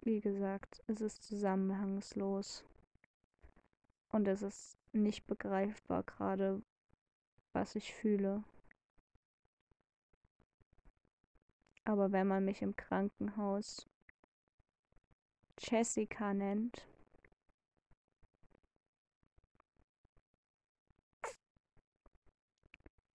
[0.04, 2.62] Wie gesagt, es ist zusammenhangslos.
[4.10, 6.62] Und es ist nicht begreifbar gerade,
[7.54, 8.44] was ich fühle.
[11.86, 13.86] Aber wenn man mich im Krankenhaus
[15.58, 16.86] Jessica nennt,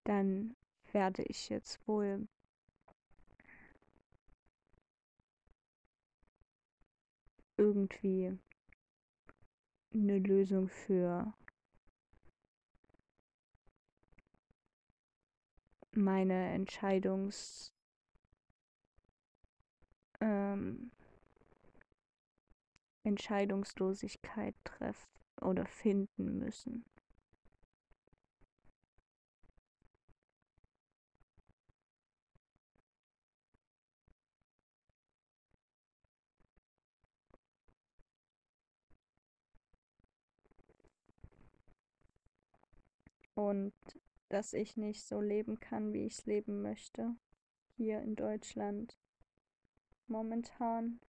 [0.02, 0.56] dann
[0.90, 2.26] werde ich jetzt wohl
[7.60, 8.38] irgendwie
[9.92, 11.34] eine Lösung für
[15.92, 17.74] meine Entscheidungs
[20.22, 20.90] ähm,
[23.04, 25.10] Entscheidungslosigkeit treffen
[25.42, 26.86] oder finden müssen.
[43.40, 43.72] Und
[44.28, 47.16] dass ich nicht so leben kann, wie ich es leben möchte,
[47.78, 48.98] hier in Deutschland
[50.08, 51.00] momentan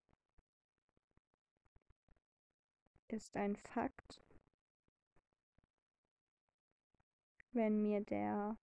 [3.09, 4.23] ist ein Fakt.
[7.51, 8.57] Wenn mir der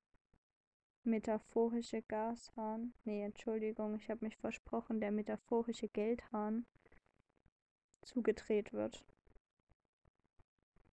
[1.05, 6.65] metaphorische Gashahn, nee, Entschuldigung, ich habe mich versprochen, der metaphorische Geldhahn
[8.01, 9.05] zugedreht wird,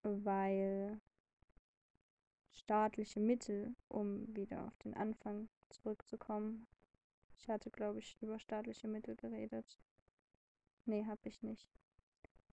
[0.02, 1.00] weil
[2.64, 6.66] staatliche Mittel, um wieder auf den Anfang zurückzukommen.
[7.38, 9.80] Ich hatte, glaube ich, über staatliche Mittel geredet.
[10.86, 11.68] Nee, habe ich nicht.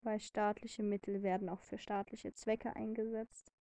[0.03, 3.53] Weil staatliche Mittel werden auch für staatliche Zwecke eingesetzt.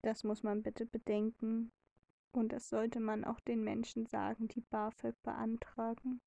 [0.00, 1.72] Das muss man bitte bedenken.
[2.32, 6.22] Und das sollte man auch den Menschen sagen, die BAföG beantragen.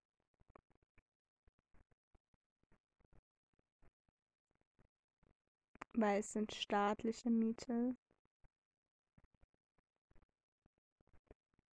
[5.96, 7.96] Weil es sind staatliche Mittel.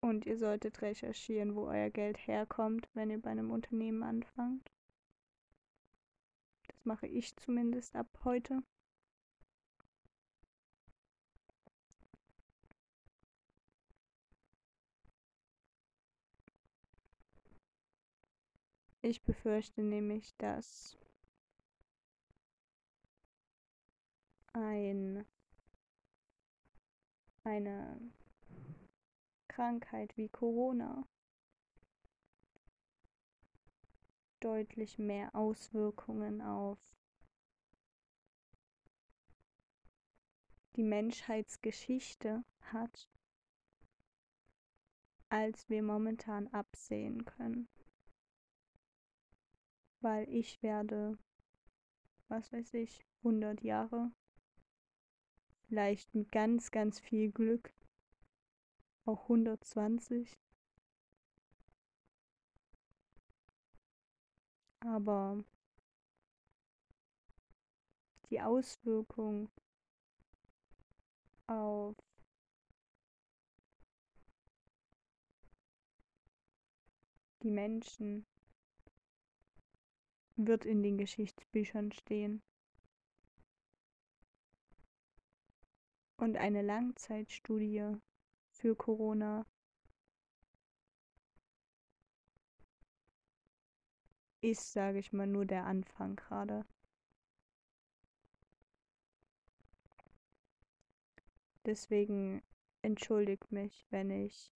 [0.00, 4.70] Und ihr solltet recherchieren, wo euer Geld herkommt, wenn ihr bei einem Unternehmen anfangt.
[6.68, 8.62] Das mache ich zumindest ab heute.
[19.02, 20.96] Ich befürchte nämlich, dass
[24.56, 25.26] ein
[27.44, 28.00] eine
[29.48, 31.06] Krankheit wie Corona
[34.40, 36.78] deutlich mehr Auswirkungen auf
[40.76, 43.08] die Menschheitsgeschichte hat,
[45.28, 47.68] als wir momentan absehen können.
[50.00, 51.18] Weil ich werde,
[52.28, 54.12] was weiß ich, 100 Jahre
[55.68, 57.72] Vielleicht mit ganz, ganz viel Glück.
[59.04, 60.38] Auch 120.
[64.80, 65.42] Aber
[68.30, 69.48] die Auswirkung
[71.48, 71.96] auf
[77.42, 78.24] die Menschen
[80.36, 82.42] wird in den Geschichtsbüchern stehen.
[86.16, 87.96] Und eine Langzeitstudie
[88.50, 89.46] für Corona
[94.40, 96.64] ist, sage ich mal, nur der Anfang gerade.
[101.64, 102.42] Deswegen
[102.82, 104.52] entschuldigt mich, wenn ich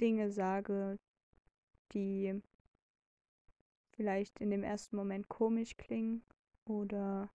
[0.00, 0.98] Dinge sage,
[1.92, 2.40] die
[3.92, 6.22] vielleicht in dem ersten Moment komisch klingen
[6.64, 7.30] oder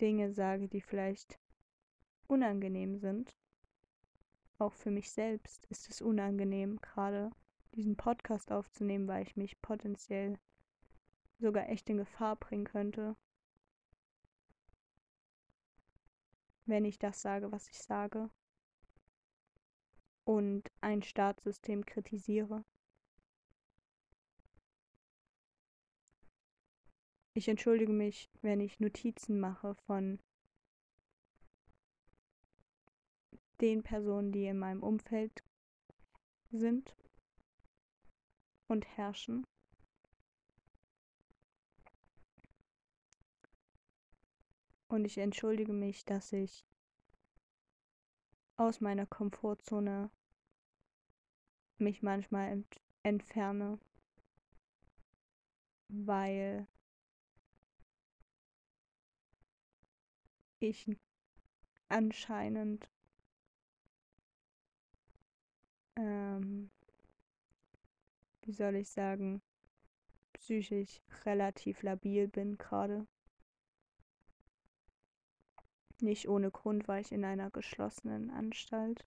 [0.00, 1.38] Dinge sage, die vielleicht
[2.26, 3.36] unangenehm sind.
[4.58, 7.30] Auch für mich selbst ist es unangenehm, gerade
[7.74, 10.38] diesen Podcast aufzunehmen, weil ich mich potenziell
[11.38, 13.16] sogar echt in Gefahr bringen könnte,
[16.66, 18.30] wenn ich das sage, was ich sage
[20.24, 22.64] und ein Staatssystem kritisiere.
[27.34, 30.18] Ich entschuldige mich, wenn ich Notizen mache von
[33.60, 35.42] den Personen, die in meinem Umfeld
[36.50, 36.96] sind
[38.68, 39.44] und herrschen.
[44.88, 46.64] Und ich entschuldige mich, dass ich
[48.56, 50.10] aus meiner Komfortzone
[51.78, 53.78] mich manchmal ent entferne,
[55.88, 56.66] weil
[60.60, 60.96] ich
[61.88, 62.90] anscheinend
[65.98, 66.70] ähm,
[68.42, 69.42] wie soll ich sagen,
[70.32, 73.06] psychisch relativ labil bin gerade.
[76.00, 79.04] Nicht ohne Grund war ich in einer geschlossenen Anstalt,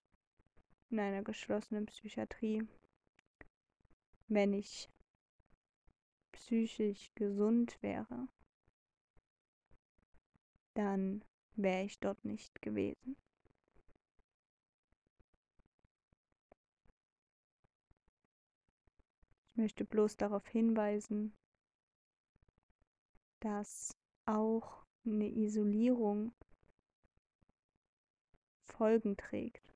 [0.90, 2.68] in einer geschlossenen Psychiatrie.
[4.28, 4.88] Wenn ich
[6.32, 8.28] psychisch gesund wäre,
[10.74, 11.24] dann
[11.56, 13.16] wäre ich dort nicht gewesen.
[19.50, 21.34] Ich möchte bloß darauf hinweisen,
[23.40, 26.32] dass auch eine Isolierung
[28.64, 29.74] Folgen trägt.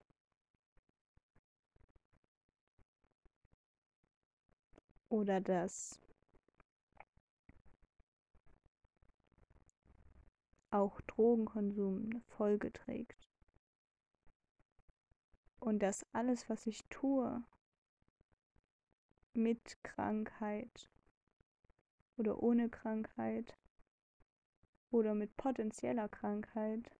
[5.08, 6.00] Oder dass
[10.70, 13.28] auch Drogenkonsum eine Folge trägt.
[15.58, 17.42] Und dass alles, was ich tue,
[19.32, 20.90] mit Krankheit
[22.16, 23.56] oder ohne Krankheit
[24.90, 26.90] oder mit potenzieller Krankheit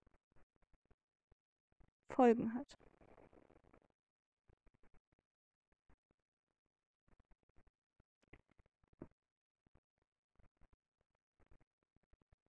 [2.09, 2.79] Folgen hat.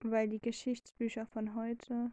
[0.02, 2.12] Weil die Geschichtsbücher von heute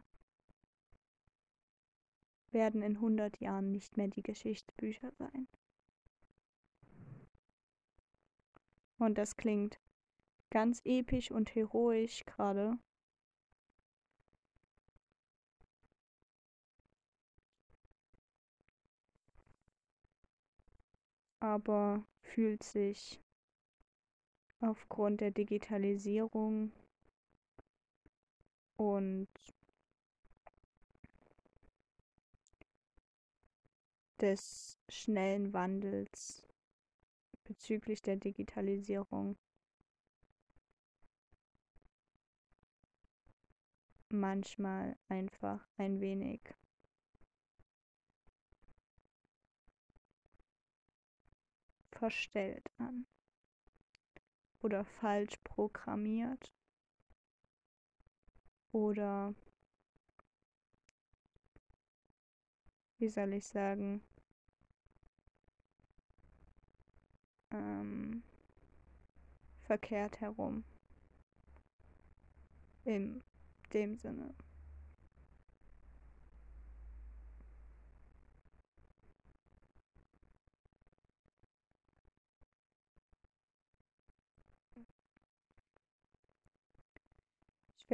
[2.51, 5.47] werden in 100 Jahren nicht mehr die Geschichtsbücher sein.
[8.97, 9.79] Und das klingt
[10.49, 12.79] ganz episch und heroisch gerade.
[21.41, 23.19] Aber fühlt sich
[24.61, 26.71] aufgrund der Digitalisierung
[28.77, 29.27] und
[34.19, 36.47] des schnellen Wandels
[37.43, 39.37] bezüglich der Digitalisierung
[44.09, 46.41] manchmal einfach ein wenig
[51.91, 53.05] verstellt an
[54.61, 56.51] oder falsch programmiert
[58.75, 59.33] oder
[62.97, 64.01] wie soll ich sagen,
[67.51, 68.21] ähm,
[69.63, 70.65] verkehrt herum.
[72.83, 73.23] In
[73.71, 74.35] dem Sinne.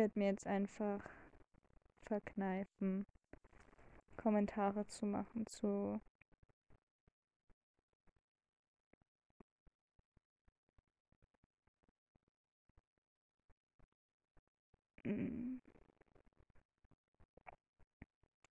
[0.02, 0.99] Werde mir jetzt einfach
[2.02, 3.06] verkneifen,
[4.18, 6.02] Kommentare zu machen zu
[15.04, 15.60] mm,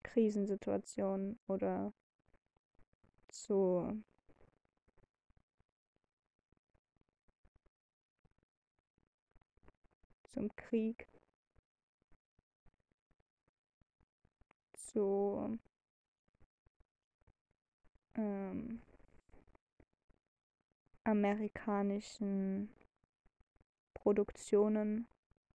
[0.03, 1.95] Krisensituationen oder
[3.29, 4.03] zu
[10.25, 11.07] zum Krieg.
[14.99, 15.59] Zu
[18.17, 18.83] ähm,
[21.05, 22.69] amerikanischen
[23.95, 25.07] Produktionen,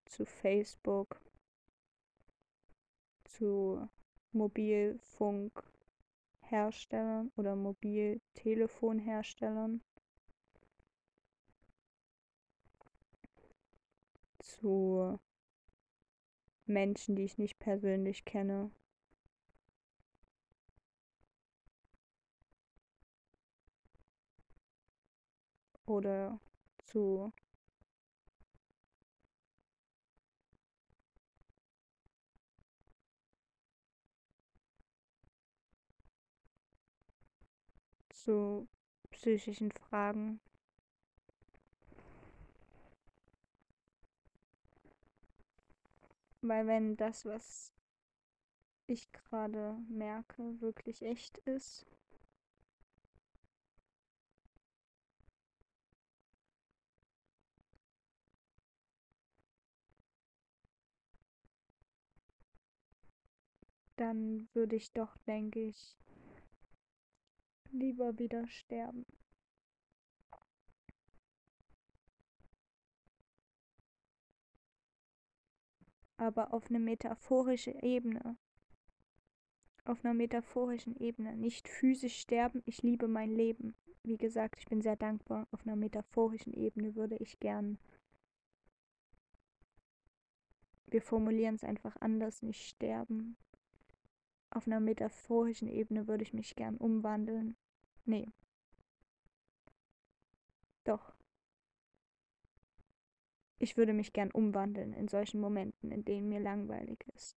[0.06, 1.20] zu Facebook,
[3.24, 3.86] zu
[4.32, 9.82] Mobilfunkherstellern oder Mobiltelefonherstellern,
[14.38, 15.20] zu
[16.64, 18.70] Menschen, die ich nicht persönlich kenne,
[25.86, 26.38] oder
[26.86, 27.32] zu
[38.10, 38.68] zu
[39.10, 40.40] psychischen Fragen.
[46.40, 47.72] Weil wenn das, was
[48.86, 51.86] ich gerade merke, wirklich echt ist,
[64.04, 65.96] dann würde ich doch, denke ich,
[67.70, 69.06] lieber wieder sterben.
[76.18, 78.36] Aber auf eine metaphorische Ebene.
[79.86, 81.34] Auf einer metaphorischen Ebene.
[81.36, 83.74] Nicht physisch sterben, ich liebe mein Leben.
[84.02, 85.48] Wie gesagt, ich bin sehr dankbar.
[85.50, 87.78] Auf einer metaphorischen Ebene würde ich gern
[90.94, 93.36] wir formulieren es einfach anders, nicht sterben.
[94.54, 97.56] Auf einer metaphorischen Ebene würde ich mich gern umwandeln.
[98.04, 98.28] Nee.
[100.84, 101.12] Doch.
[103.58, 107.36] Ich würde mich gern umwandeln in solchen Momenten, in denen mir langweilig ist.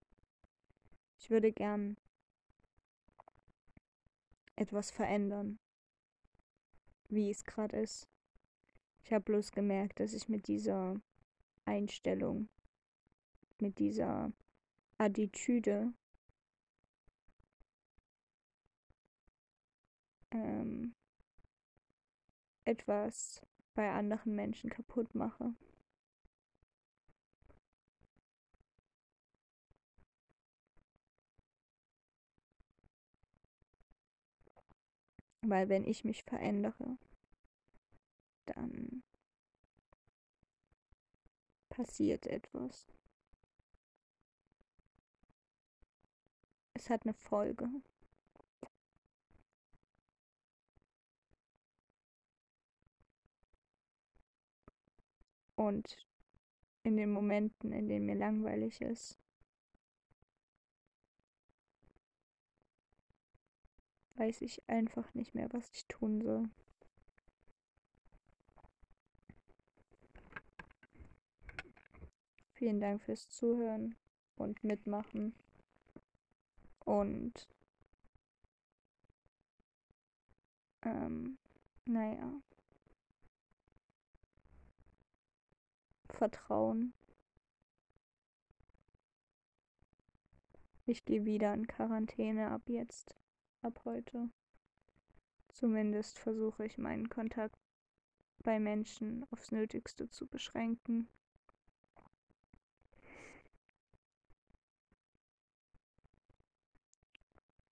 [1.18, 1.98] Ich würde gern
[4.56, 5.58] etwas verändern,
[7.10, 8.08] wie es gerade ist.
[9.04, 11.02] Ich habe bloß gemerkt, dass ich mit dieser
[11.66, 12.48] Einstellung,
[13.60, 14.32] mit dieser
[15.00, 15.94] Attitüde
[20.32, 20.94] ähm,
[22.66, 23.42] etwas
[23.74, 25.54] bei anderen Menschen kaputt mache.
[35.42, 36.98] Weil wenn ich mich verändere,
[38.46, 39.04] dann
[41.70, 42.88] passiert etwas.
[46.74, 47.70] Es hat eine Folge.
[55.58, 55.98] Und
[56.84, 59.18] in den Momenten, in denen mir langweilig ist,
[64.16, 66.48] weiß ich einfach nicht mehr, was ich tun soll.
[72.54, 73.96] Vielen Dank fürs Zuhören
[74.36, 75.34] und Mitmachen.
[76.86, 77.48] Und
[80.84, 81.40] ähm,
[81.86, 82.42] naja.
[86.18, 86.96] Vertrauen.
[90.88, 93.16] Ich gehe wieder in Quarantäne ab jetzt
[93.62, 94.32] ab heute.
[95.50, 97.56] Zumindest versuche ich meinen Kontakt
[98.40, 101.08] bei Menschen aufs Nötigste zu beschränken.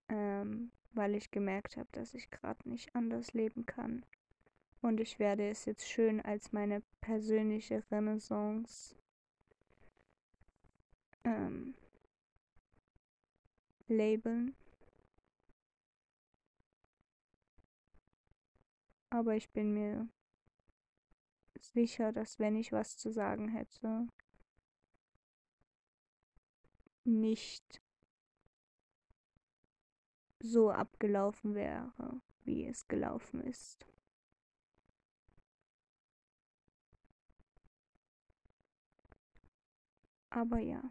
[0.08, 4.04] Ähm, weil ich gemerkt habe, dass ich gerade nicht anders leben kann.
[4.86, 8.94] Und ich werde es jetzt schön als meine persönliche Renaissance
[11.24, 11.74] ähm,
[13.88, 14.54] labeln.
[19.10, 20.08] Aber ich bin mir
[21.58, 24.06] sicher, dass wenn ich was zu sagen hätte,
[27.02, 27.82] nicht
[30.38, 33.84] so abgelaufen wäre, wie es gelaufen ist.
[40.36, 40.82] Aber ja.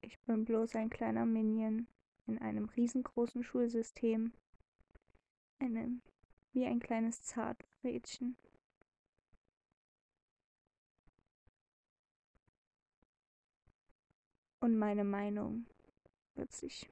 [0.00, 1.86] Ich bin bloß ein kleiner Minion
[2.26, 4.32] in einem riesengroßen Schulsystem.
[5.58, 6.00] Eine,
[6.54, 8.38] wie ein kleines Zarträdchen.
[14.60, 15.66] Und meine Meinung
[16.36, 16.88] wird sich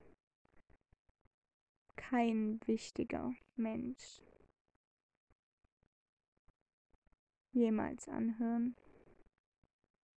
[1.96, 4.20] kein wichtiger Mensch
[7.54, 8.76] jemals anhören,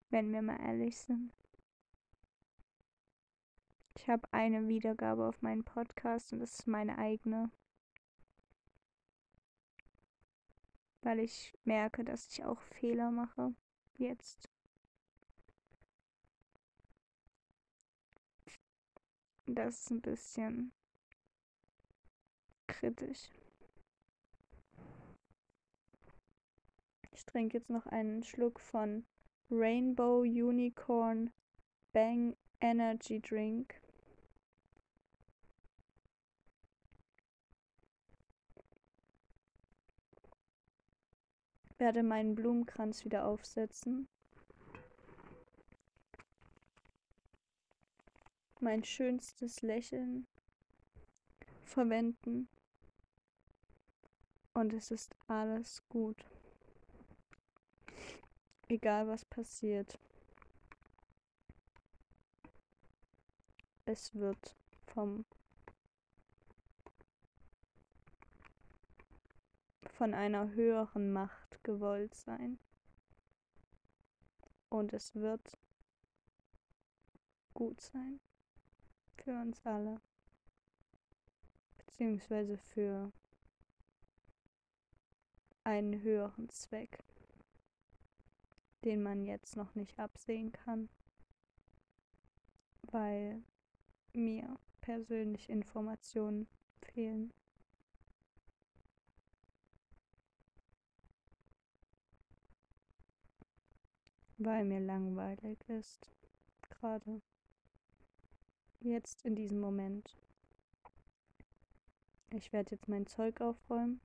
[0.10, 1.32] wenn wir mal ehrlich sind.
[3.96, 7.52] Ich habe eine Wiedergabe auf meinen Podcast und das ist meine eigene.
[11.02, 13.54] Weil ich merke, dass ich auch Fehler mache.
[13.98, 14.50] Jetzt.
[19.46, 20.74] Das ist ein bisschen
[22.68, 23.30] kritisch.
[27.18, 29.04] Ich trinke jetzt noch einen Schluck von
[29.50, 31.32] Rainbow Unicorn
[31.92, 33.82] Bang Energy Drink.
[41.80, 44.08] werde meinen Blumenkranz wieder aufsetzen.
[48.60, 50.28] Mein schönstes Lächeln
[51.64, 52.48] verwenden.
[54.54, 56.24] Und es ist alles gut.
[58.70, 59.98] Egal was passiert.
[63.86, 64.56] Es wird
[64.86, 65.26] vom
[69.98, 72.60] von einer höheren Macht gewollt sein.
[74.70, 75.58] Und es wird
[77.54, 78.20] gut sein
[79.16, 80.00] für uns alle,
[81.80, 83.12] beziehungsweise für
[85.64, 87.04] einen höheren Zweck,
[88.84, 90.90] den man jetzt noch nicht absehen kann,
[92.84, 93.44] weil
[94.14, 96.48] mir persönlich Informationen
[96.82, 97.34] fehlen.
[104.38, 106.12] weil mir langweilig ist.
[106.70, 107.22] Gerade.
[108.80, 110.16] Jetzt in diesem Moment.
[112.32, 114.02] Ich werde jetzt mein Zeug aufräumen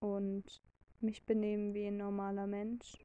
[0.00, 0.60] und
[1.02, 2.98] mich benehmen wie ein normaler Mensch.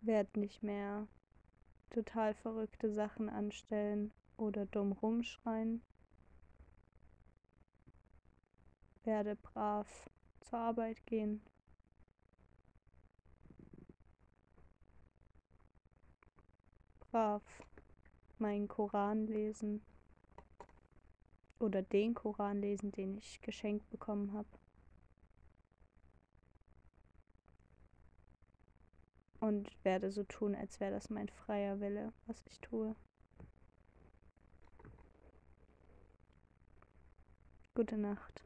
[0.00, 1.06] Werd nicht mehr
[1.90, 5.82] total verrückte Sachen anstellen oder dumm rumschreien.
[9.04, 10.10] Werde brav
[10.40, 11.42] zur Arbeit gehen.
[17.10, 17.42] Brav
[18.38, 19.82] meinen Koran lesen
[21.58, 24.61] oder den Koran lesen, den ich geschenkt bekommen habe.
[29.42, 32.94] Und werde so tun, als wäre das mein freier Wille, was ich tue.
[37.74, 38.44] Gute Nacht.